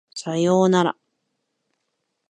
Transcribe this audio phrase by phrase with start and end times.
[0.15, 0.97] 左様なら